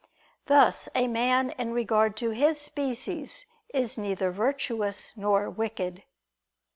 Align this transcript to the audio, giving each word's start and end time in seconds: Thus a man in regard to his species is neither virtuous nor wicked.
Thus 0.47 0.89
a 0.95 1.07
man 1.07 1.51
in 1.59 1.73
regard 1.73 2.17
to 2.17 2.31
his 2.31 2.59
species 2.59 3.45
is 3.71 3.99
neither 3.99 4.31
virtuous 4.31 5.15
nor 5.15 5.47
wicked. 5.47 6.05